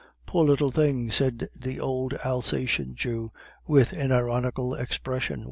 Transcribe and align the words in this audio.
"'Poor 0.25 0.43
little 0.43 0.71
thing!' 0.71 1.11
said 1.11 1.47
the 1.55 1.79
old 1.79 2.15
Alsacien 2.25 2.95
Jew, 2.95 3.31
with 3.67 3.93
an 3.93 4.11
ironical 4.11 4.73
expression. 4.73 5.39